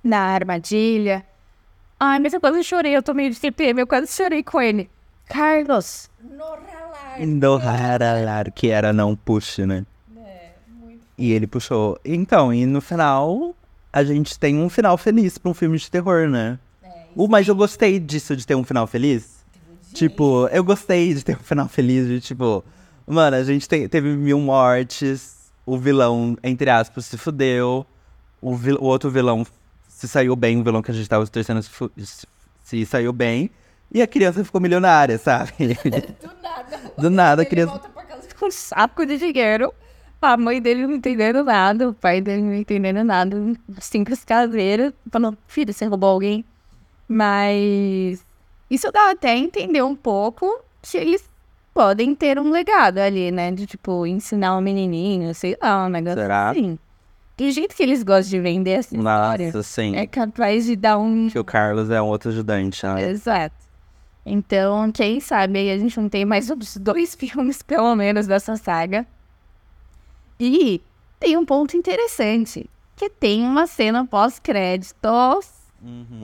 [0.03, 1.25] na armadilha.
[1.99, 4.89] Ai, mas eu quase chorei, eu tomei de TPM, eu quase chorei com ele.
[5.27, 6.09] Carlos,
[7.37, 9.85] Do raralaro, que era não puxe, né?
[11.17, 11.99] E ele puxou.
[12.05, 13.53] Então, e no final,
[13.91, 16.57] a gente tem um final feliz pra um filme de terror, né?
[17.15, 19.39] Uh, mas eu gostei disso, de ter um final feliz.
[19.93, 22.63] Tipo, eu gostei de ter um final feliz, de tipo...
[23.07, 27.83] Mano, a gente te- teve mil mortes, o vilão, entre aspas, se fudeu,
[28.39, 29.43] o, vil- o outro vilão
[29.87, 31.69] se saiu bem, o vilão que a gente tava torcendo se,
[32.05, 32.27] se-
[32.63, 33.49] se saiu bem,
[33.91, 35.51] e a criança ficou milionária, sabe?
[36.21, 36.91] Do nada.
[36.99, 37.71] Do nada, a criança...
[37.71, 39.73] volta pra casa com um saco de dinheiro.
[40.21, 43.35] A mãe dele não entendendo nada, o pai dele não entendendo nada.
[43.79, 46.45] Simples caseira, falando, filho, você roubou alguém.
[47.09, 48.23] Mas
[48.69, 51.27] isso dá até a entender um pouco que eles
[51.73, 53.51] podem ter um legado ali, né?
[53.51, 56.51] De, tipo, ensinar o menininho, sei lá, um negócio Será?
[56.51, 56.77] assim.
[57.35, 59.95] Do jeito que eles gostam de vender essa história, Nossa, sim.
[59.95, 61.29] é capaz de dar um...
[61.29, 63.09] Que o Carlos é um outro ajudante, né?
[63.09, 63.55] Exato.
[64.25, 68.57] Então, quem sabe aí a gente não tem mais uns dois filmes, pelo menos, dessa
[68.57, 69.07] saga.
[70.39, 70.81] E
[71.19, 75.58] tem um ponto interessante, que tem uma cena pós-créditos.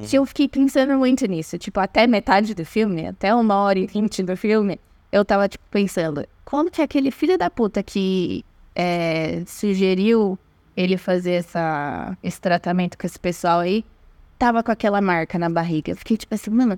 [0.08, 1.58] Que eu fiquei pensando muito nisso.
[1.58, 4.80] Tipo, até metade do filme, até uma hora e vinte do filme,
[5.12, 8.44] eu tava, tipo, pensando, como que aquele filho da puta que
[8.76, 10.38] é, sugeriu
[10.76, 13.86] ele fazer essa, esse tratamento com esse pessoal aí,
[14.38, 15.94] tava com aquela marca na barriga.
[15.94, 16.78] Eu fiquei tipo assim, mano,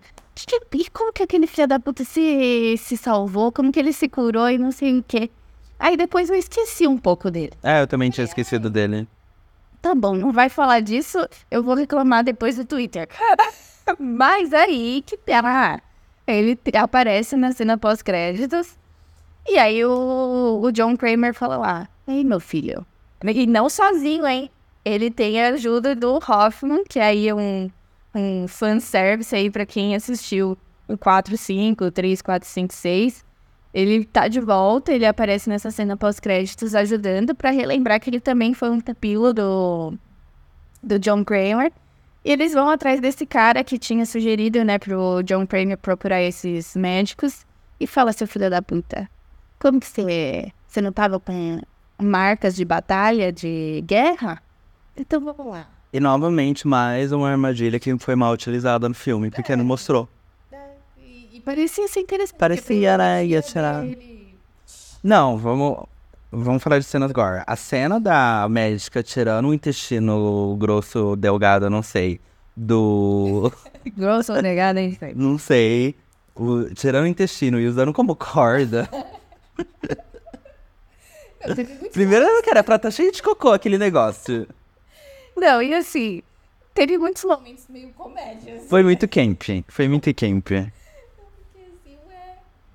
[0.73, 3.51] e como que aquele filho da puta se, se salvou?
[3.51, 5.31] Como que ele se curou e não sei o quê?
[5.79, 7.53] Aí depois eu esqueci um pouco dele.
[7.63, 9.07] É, eu também tinha esquecido dele.
[9.81, 11.17] Tá bom, não vai falar disso,
[11.49, 13.07] eu vou reclamar depois do Twitter.
[13.99, 15.81] Mas aí que tá.
[16.25, 18.77] Ele aparece na cena pós-créditos.
[19.47, 22.85] E aí o, o John Kramer fala lá: Ei, meu filho.
[23.23, 24.51] E não sozinho, hein?
[24.83, 27.69] Ele tem a ajuda do Hoffman, que aí é um,
[28.13, 33.25] um fanservice aí pra quem assistiu o 4, 5, 3, 4, 5, 6.
[33.73, 38.53] Ele tá de volta, ele aparece nessa cena pós-créditos ajudando pra relembrar que ele também
[38.53, 39.93] foi um tapilo do,
[40.81, 41.71] do John Kramer.
[42.25, 46.75] E eles vão atrás desse cara que tinha sugerido, né, pro John Kramer procurar esses
[46.75, 47.45] médicos.
[47.79, 49.07] E fala, seu filho da puta,
[49.59, 51.59] como que você, você não tava com
[52.01, 54.41] marcas de batalha, de guerra?
[54.95, 55.67] Então vamos lá.
[55.93, 60.09] E novamente, mais uma armadilha que foi mal utilizada no filme, porque não mostrou.
[61.47, 62.37] Parecia ser interessante.
[62.37, 63.25] Parecia, né?
[63.25, 63.85] Ia tirar.
[65.01, 65.85] Não, vamos.
[66.29, 67.45] Vamos falar de cenas agora.
[67.47, 72.19] A cena da médica tirando o intestino grosso, delgado, não sei.
[72.53, 73.49] Do.
[73.95, 74.97] Grosso ou negado, hein?
[75.15, 75.95] Não sei.
[76.35, 78.89] O, tirando o intestino e usando como corda.
[81.93, 84.45] Primeiro que era pra tá cheio de cocô aquele negócio.
[85.33, 86.21] Não, e assim,
[86.73, 88.67] teve muitos momentos meio comédias.
[88.67, 89.43] Foi muito camp.
[89.69, 90.51] Foi muito camp.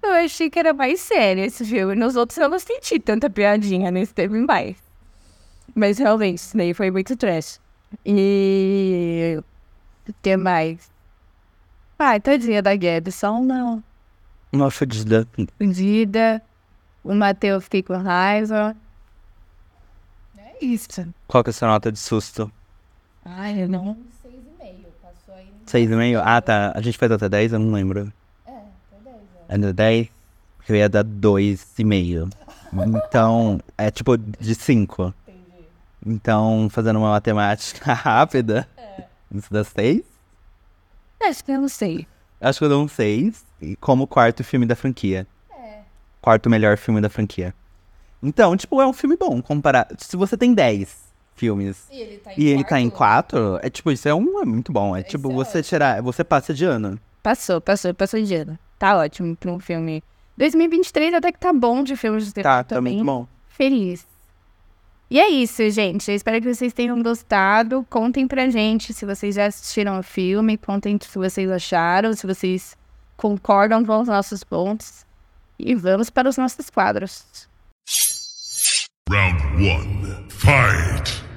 [0.03, 1.95] Eu achei que era mais sério esse filme.
[1.95, 4.77] Nos outros eu não senti tanta piadinha, nesse teve mais.
[5.75, 7.61] Mas realmente, isso daí foi muito trash.
[8.05, 9.39] E.
[10.09, 10.91] O que mais?
[11.99, 13.83] Ai, tadinha da Gabson, não.
[14.53, 15.27] Uma fodida.
[15.57, 16.43] Fudida.
[17.05, 18.77] O Matheus fica com raiva.
[20.37, 21.07] É isso.
[21.29, 22.51] Qual que é a sua nota de susto?
[23.25, 23.97] Ai, eu não.
[25.65, 26.21] Seis e meio?
[26.23, 26.73] Ah, tá.
[26.75, 27.53] A gente fez até 10?
[27.53, 28.13] Eu não lembro.
[29.49, 30.09] É, até 10.
[30.57, 32.29] Porque eu ia dar dois e meio.
[32.73, 35.13] Então, é tipo de 5.
[36.05, 38.69] Então, fazendo uma matemática rápida,
[39.33, 40.03] isso dá 6?
[41.23, 42.07] Acho que eu não sei.
[42.41, 43.45] Acho que eu dou um 6.
[43.61, 45.27] E como quarto filme da franquia.
[46.21, 47.55] Quarto melhor filme da franquia.
[48.23, 49.43] Então, tipo, é um filme bom.
[49.43, 49.97] Comparado.
[49.99, 53.91] Se você tem 10 filmes E ele tá e ele tá em 4, é tipo,
[53.91, 54.97] isso é um é muito bom.
[54.97, 56.01] É tipo, você tirar.
[56.03, 56.99] Você passa de ano.
[57.23, 58.59] Passou, passou, passou de ano.
[58.83, 60.03] Tá ótimo pra um filme.
[60.37, 62.95] 2023 até que tá bom de filmes de terror Tá, tá também.
[62.95, 63.29] muito bom.
[63.47, 64.05] Feliz.
[65.09, 66.11] E é isso, gente.
[66.11, 67.87] Eu espero que vocês tenham gostado.
[67.89, 70.59] Contem pra gente se vocês já assistiram o filme.
[70.59, 72.77] Contem o que vocês acharam, se vocês
[73.17, 75.07] concordam com os nossos pontos.
[75.57, 77.49] E vamos para os nossos quadros.
[79.09, 80.27] Round one.
[80.29, 81.32] Fight!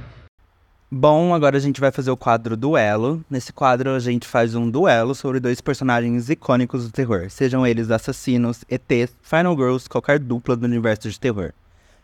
[0.89, 3.25] Bom, agora a gente vai fazer o quadro Duelo.
[3.27, 7.89] Nesse quadro a gente faz um duelo sobre dois personagens icônicos do terror, sejam eles
[7.89, 11.53] assassinos, ETs, Final Girls, qualquer dupla do universo de terror.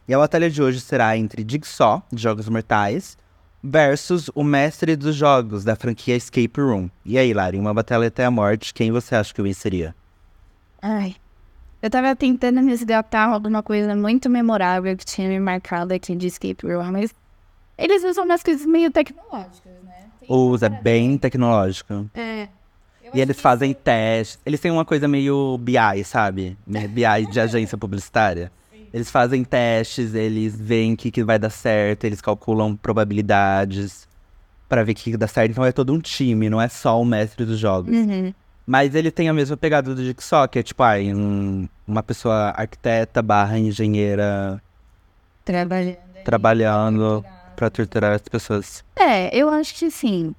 [0.08, 3.16] E a batalha de hoje será entre Jigsaw, de Jogos Mortais,
[3.64, 6.90] versus o mestre dos jogos da franquia Escape Room.
[7.06, 9.96] E aí, Lari, uma batalha até a morte, quem você acha que venceria?
[10.82, 11.16] Ai.
[11.84, 16.66] Eu tava tentando resgatar alguma coisa muito memorável que tinha me marcado aqui de Escape
[16.66, 17.14] Room, mas
[17.78, 20.06] eles usam umas coisas meio tecnológicas, né?
[20.30, 22.10] Usa bem tecnológico.
[22.14, 22.48] É.
[23.14, 24.40] E eles fazem testes.
[24.46, 26.58] Eles têm uma coisa meio BI, sabe?
[26.66, 28.52] BI de agência publicitária.
[28.94, 34.08] Eles fazem testes, eles veem o que, que vai dar certo, eles calculam probabilidades
[34.68, 35.52] pra ver o que, que dá certo.
[35.52, 37.94] Então é todo um time, não é só o mestre dos jogos.
[37.94, 38.34] Uhum.
[38.66, 42.54] Mas ele tem a mesma pegada do Jigsaw, que é tipo, ah, um- uma pessoa
[42.56, 44.62] arquiteta barra engenheira
[45.44, 45.98] Trabalhando.
[46.24, 48.84] trabalhando pra torturar as pessoas.
[48.96, 50.36] É, eu acho que sim.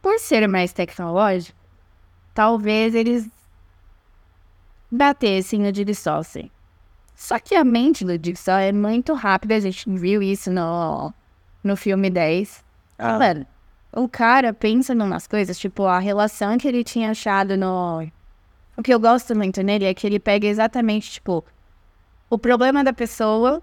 [0.00, 1.58] Por ser mais tecnológico,
[2.34, 3.28] talvez eles
[4.90, 6.50] batessem no Jigsaw, sim.
[7.14, 11.12] Só que a mente do Jigsaw é muito rápida, a gente viu isso no,
[11.64, 12.64] no filme 10.
[12.96, 13.46] Ah, Mano,
[13.92, 18.06] o cara pensa em umas coisas, tipo, a relação que ele tinha achado no.
[18.76, 21.44] O que eu gosto muito nele é que ele pega exatamente, tipo,
[22.30, 23.60] o problema da pessoa,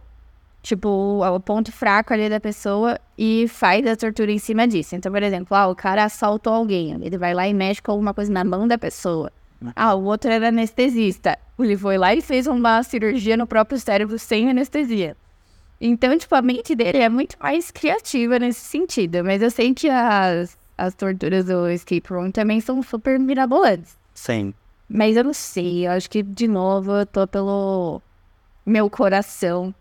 [0.65, 4.95] tipo, o, ponto fraco ali da pessoa e faz a tortura em cima disso.
[4.95, 8.13] Então, por exemplo, ah, o cara assaltou alguém, ele vai lá e mexe com alguma
[8.13, 9.31] coisa na mão da pessoa.
[9.75, 11.37] Ah, o outro era anestesista.
[11.57, 15.15] Ele foi lá e fez uma cirurgia no próprio cérebro sem anestesia.
[15.79, 19.23] Então, tipo, a mente dele é muito mais criativa nesse sentido.
[19.23, 23.97] Mas eu sei que as, as torturas do Escape Room também são super mirabolantes.
[24.13, 24.53] sim.
[24.87, 27.99] Mas eu não sei, eu acho que, de novo, eu tô pelo
[28.63, 29.73] meu coração,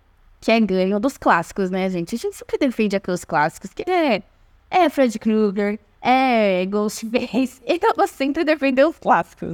[0.45, 2.15] que é ganho dos clássicos, né, gente?
[2.15, 4.23] A gente sempre defende aqueles clássicos, que é,
[4.71, 9.49] é Fred Krueger, é Ghostface, então você sempre defendeu os clássicos.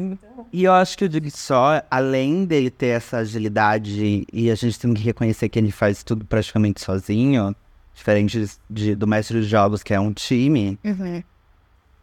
[0.52, 4.92] E eu acho que o Jigsaw, além dele ter essa agilidade e a gente tem
[4.92, 7.54] que reconhecer que ele faz tudo praticamente sozinho,
[7.94, 11.22] diferente de, do mestre dos jogos, que é um time, Uhum.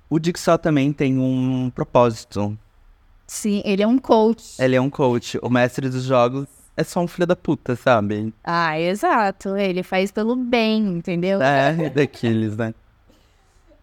[0.09, 2.57] o Jigsaw também tem um propósito.
[3.27, 4.55] Sim, ele é um coach.
[4.61, 5.37] Ele é um coach.
[5.41, 6.47] O mestre dos jogos
[6.77, 8.33] é só um filho da puta, sabe?
[8.43, 9.57] Ah, exato.
[9.57, 11.41] Ele faz pelo bem, entendeu?
[11.41, 12.73] É, daqueles, né?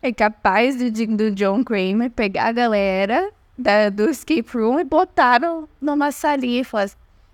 [0.00, 4.85] É capaz de, de- do John Kramer pegar a galera da- do escape room e
[4.85, 6.90] botar no- numa salinha e falar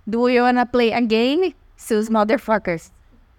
[0.07, 2.90] Do you wanna play a game, seus motherfuckers?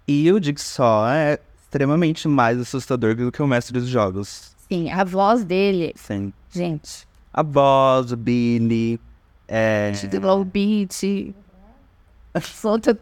[0.06, 4.54] E o Jigsaw é extremamente mais assustador do que o mestre dos jogos.
[4.70, 6.32] Sim, a voz dele, Sim.
[6.50, 8.98] gente, A voz, o Billy,
[9.48, 9.92] é...
[10.22, 11.34] low beat,
[12.40, 12.98] solta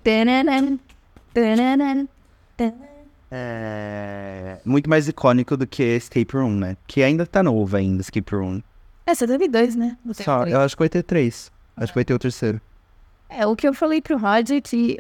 [3.32, 6.76] é muito mais icônico do que Escape Room, né?
[6.86, 8.60] Que ainda tá novo ainda, Escape Room.
[9.06, 9.96] Essa teve dois, né?
[10.12, 11.50] Só, eu acho que vai ter três.
[11.76, 12.60] Acho que vai ter o terceiro.
[13.28, 14.98] É, o que eu falei pro Roger que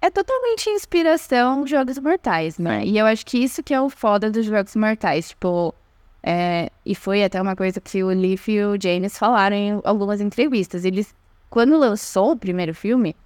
[0.00, 2.84] é totalmente inspiração Jogos Mortais, né?
[2.84, 5.74] E eu acho que isso que é o foda dos Jogos Mortais, tipo...
[6.22, 10.20] é, e foi até uma coisa que o Leaf e o James falaram em algumas
[10.20, 10.84] entrevistas.
[10.84, 11.14] Eles,
[11.50, 13.16] quando lançou o primeiro filme,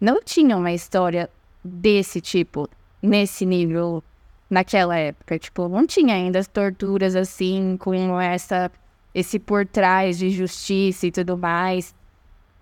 [0.00, 1.30] não tinham uma história
[1.64, 2.68] desse tipo,
[3.02, 4.02] nesse nível,
[4.48, 5.38] naquela época.
[5.38, 8.70] Tipo, não tinha ainda as torturas assim, com essa,
[9.14, 11.94] esse por trás de justiça e tudo mais.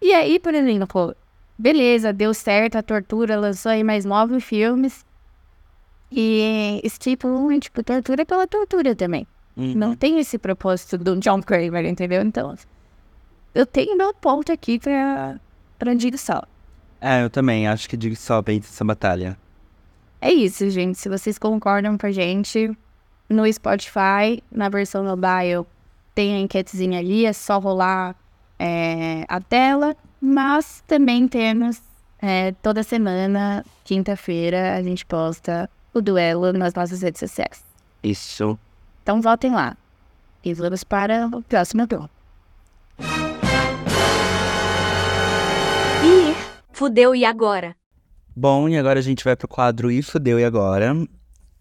[0.00, 1.14] E aí, por exemplo,
[1.58, 5.04] beleza, deu certo a tortura, lançou aí mais nove filmes.
[6.10, 7.28] E é tipo
[7.84, 9.26] tortura pela tortura também.
[9.56, 12.22] Não tem esse propósito do John Kramer, entendeu?
[12.22, 12.56] Então,
[13.54, 15.40] eu tenho meu ponto aqui pra,
[15.78, 16.44] pra Jigsaw.
[17.06, 17.68] É, eu também.
[17.68, 19.36] Acho que Jigsaw vence essa batalha.
[20.22, 20.96] É isso, gente.
[20.96, 22.74] Se vocês concordam com a gente,
[23.28, 25.66] no Spotify, na versão mobile,
[26.14, 28.16] tem a enquetezinha ali, é só rolar
[28.58, 29.94] é, a tela.
[30.18, 31.82] Mas também temos
[32.22, 37.62] é, toda semana, quinta-feira, a gente posta o duelo nas nossas redes sociais.
[38.02, 38.58] Isso.
[39.02, 39.76] Então votem lá.
[40.42, 42.08] E vamos para o próximo bloco.
[46.74, 47.76] Fudeu e agora?
[48.36, 50.92] Bom, e agora a gente vai pro quadro E Fudeu e Agora,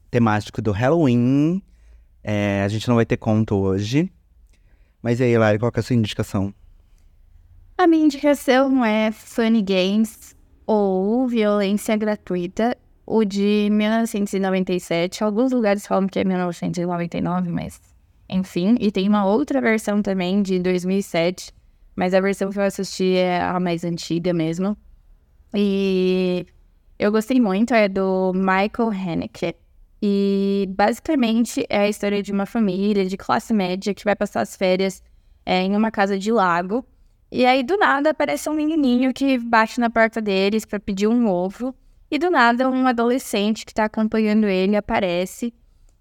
[0.09, 1.61] temático do Halloween.
[2.23, 4.11] É, a gente não vai ter conto hoje.
[5.03, 6.51] Mas e aí, Lari, qual que é a sua indicação?
[7.77, 15.23] A minha indicação é Funny Games ou Violência Gratuita, o de 1997.
[15.23, 17.79] Alguns lugares falam que é 1999, mas
[18.27, 18.77] enfim.
[18.79, 21.53] E tem uma outra versão também de 2007,
[21.95, 24.75] mas a versão que eu assisti é a mais antiga mesmo.
[25.53, 26.45] E
[26.97, 29.55] eu gostei muito, é do Michael Haneke.
[30.01, 34.55] E basicamente é a história de uma família de classe média que vai passar as
[34.55, 35.01] férias
[35.45, 36.85] é, em uma casa de lago.
[37.31, 41.27] E aí, do nada, aparece um menininho que bate na porta deles para pedir um
[41.27, 41.73] ovo.
[42.11, 45.53] E do nada, um adolescente que está acompanhando ele aparece.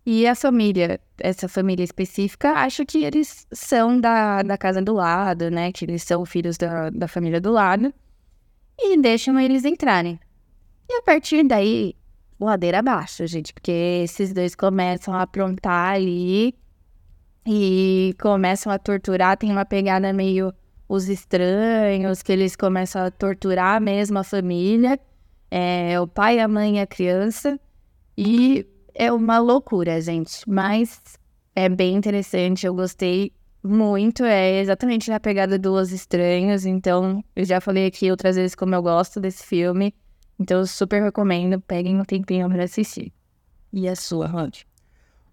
[0.05, 5.51] E a família, essa família específica, acha que eles são da, da casa do lado,
[5.51, 5.71] né?
[5.73, 7.95] Que eles são filhos da, da família do lado.
[8.79, 10.19] E deixam eles entrarem.
[10.89, 11.95] E a partir daí,
[12.39, 13.53] ladeira abaixo, gente.
[13.53, 16.55] Porque esses dois começam a aprontar ali.
[17.47, 19.37] E começam a torturar.
[19.37, 20.53] Tem uma pegada meio
[20.89, 25.01] os estranhos, que eles começam a torturar mesmo a família,
[25.51, 27.59] é, o pai, a mãe e a criança.
[28.17, 30.43] E é uma loucura, gente.
[30.47, 31.01] Mas
[31.57, 34.25] é bem interessante, eu gostei muito.
[34.25, 36.65] É exatamente na pegada do Os Estranhos.
[36.67, 39.95] Então, eu já falei aqui outras vezes como eu gosto desse filme.
[40.39, 41.61] Então, eu super recomendo.
[41.61, 43.13] Peguem um tempinho pra assistir.
[43.73, 44.63] E a sua, Rod?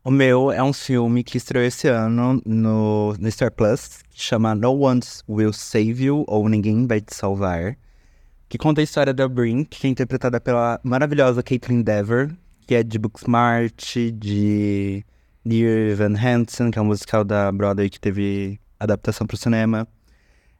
[0.01, 4.55] O meu é um filme que estreou esse ano no, no Star Plus, que chama
[4.55, 7.77] No One Will Save You, ou Ninguém Vai Te Salvar,
[8.47, 12.33] que conta a história da Brink, que é interpretada pela maravilhosa Caitlin Dever,
[12.65, 15.05] que é de Booksmart, de
[15.45, 19.87] Dear Evan Hansen, que é um musical da Broadway que teve adaptação para o cinema.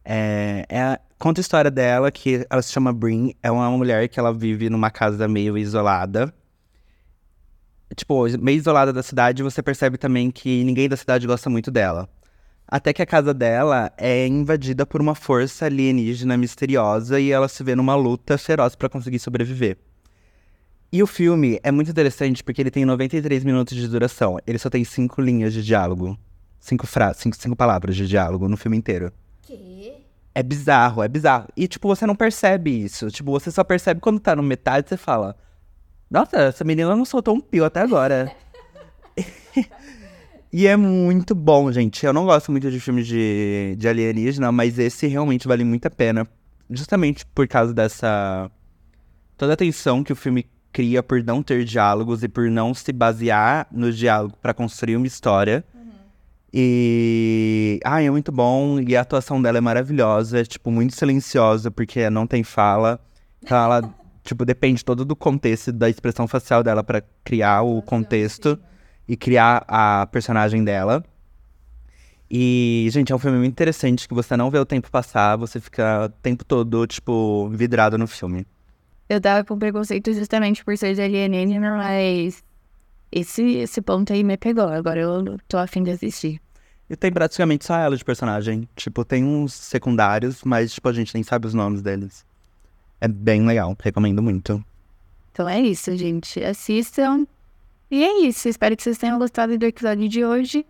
[0.04, 4.20] É, é conta a história dela, que ela se chama Brin, é uma mulher que
[4.20, 6.34] ela vive numa casa meio isolada,
[7.96, 12.10] tipo, meio isolada da cidade, você percebe também que ninguém da cidade gosta muito dela.
[12.68, 17.64] Até que a casa dela é invadida por uma força alienígena misteriosa e ela se
[17.64, 19.78] vê numa luta feroz pra conseguir sobreviver.
[20.92, 24.40] E o filme é muito interessante porque ele tem 93 minutos de duração.
[24.48, 26.18] Ele só tem cinco linhas de diálogo.
[26.60, 29.14] Cinco frases, cinco, cinco palavras de diálogo no filme inteiro.
[29.44, 29.94] Que?
[30.34, 31.48] É bizarro, é bizarro.
[31.56, 33.10] E, tipo, você não percebe isso.
[33.12, 35.38] Tipo, você só percebe quando tá no metade, você fala...
[36.10, 38.36] Nossa, essa menina não soltou um pio até agora.
[40.52, 42.04] e é muito bom, gente.
[42.04, 45.92] Eu não gosto muito de filmes de, de alienígena, mas esse realmente vale muito a
[45.92, 46.28] pena.
[46.68, 48.50] Justamente por causa dessa...
[49.38, 52.92] Toda a tensão que o filme cria por não ter diálogos e por não se
[52.92, 55.64] basear no diálogo para construir uma história.
[56.54, 57.80] E.
[57.84, 58.80] Ah, é muito bom.
[58.80, 60.40] E a atuação dela é maravilhosa.
[60.40, 63.00] É, tipo, muito silenciosa, porque não tem fala.
[63.42, 68.60] Então ela, tipo, depende todo do contexto da expressão facial dela para criar o contexto
[69.08, 71.04] e criar a personagem dela.
[72.32, 75.60] E, gente, é um filme muito interessante que você não vê o tempo passar, você
[75.60, 78.46] fica o tempo todo, tipo, vidrado no filme.
[79.10, 82.44] Eu tava com preconceito justamente por ser de alienígena, mas
[83.12, 84.68] esse, esse ponto aí me pegou.
[84.68, 86.40] Agora eu tô afim de assistir.
[86.88, 88.70] E tem praticamente só ela de personagem.
[88.76, 92.24] Tipo, tem uns secundários, mas, tipo, a gente nem sabe os nomes deles.
[93.02, 94.64] É bem legal, recomendo muito.
[95.32, 96.44] Então é isso, gente.
[96.44, 97.26] Assistam.
[97.90, 98.48] E é isso.
[98.48, 100.66] Espero que vocês tenham gostado do episódio de hoje.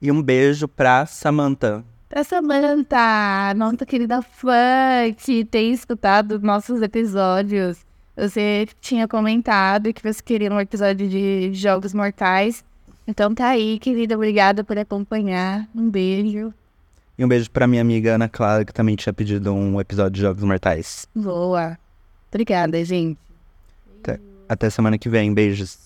[0.00, 1.84] E um beijo pra Samantha.
[2.12, 7.78] Pra Samantha, nossa querida fã que tem escutado nossos episódios.
[8.14, 12.62] Você tinha comentado que você queria um episódio de Jogos Mortais.
[13.08, 14.14] Então tá aí, querida.
[14.14, 15.66] Obrigada por acompanhar.
[15.74, 16.52] Um beijo.
[17.16, 20.20] E um beijo pra minha amiga Ana Clara, que também tinha pedido um episódio de
[20.20, 21.08] Jogos Mortais.
[21.14, 21.78] Boa.
[22.28, 23.18] Obrigada, gente.
[24.46, 25.32] Até semana que vem.
[25.32, 25.78] Beijos.